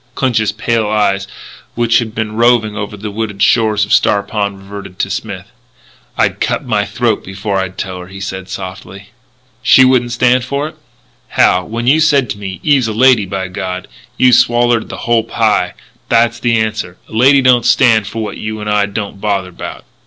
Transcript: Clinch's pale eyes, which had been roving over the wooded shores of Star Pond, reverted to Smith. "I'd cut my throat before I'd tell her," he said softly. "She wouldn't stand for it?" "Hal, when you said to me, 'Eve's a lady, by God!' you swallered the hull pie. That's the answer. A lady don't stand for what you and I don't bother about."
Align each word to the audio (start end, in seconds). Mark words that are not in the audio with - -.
Clinch's 0.15 0.51
pale 0.51 0.87
eyes, 0.89 1.27
which 1.75 1.99
had 1.99 2.15
been 2.15 2.31
roving 2.31 2.75
over 2.75 2.97
the 2.97 3.11
wooded 3.11 3.43
shores 3.43 3.85
of 3.85 3.93
Star 3.93 4.23
Pond, 4.23 4.57
reverted 4.57 4.97
to 4.97 5.11
Smith. 5.11 5.51
"I'd 6.17 6.39
cut 6.41 6.65
my 6.65 6.85
throat 6.85 7.23
before 7.23 7.59
I'd 7.59 7.77
tell 7.77 7.99
her," 7.99 8.07
he 8.07 8.19
said 8.19 8.49
softly. 8.49 9.09
"She 9.61 9.85
wouldn't 9.85 10.11
stand 10.11 10.43
for 10.43 10.67
it?" 10.67 10.75
"Hal, 11.27 11.67
when 11.67 11.85
you 11.85 11.99
said 11.99 12.31
to 12.31 12.39
me, 12.39 12.59
'Eve's 12.63 12.87
a 12.87 12.93
lady, 12.93 13.27
by 13.27 13.47
God!' 13.49 13.87
you 14.17 14.33
swallered 14.33 14.89
the 14.89 14.97
hull 15.05 15.21
pie. 15.23 15.75
That's 16.09 16.39
the 16.39 16.57
answer. 16.57 16.97
A 17.07 17.11
lady 17.11 17.43
don't 17.43 17.63
stand 17.63 18.07
for 18.07 18.23
what 18.23 18.37
you 18.39 18.59
and 18.59 18.67
I 18.71 18.87
don't 18.87 19.21
bother 19.21 19.49
about." 19.49 19.85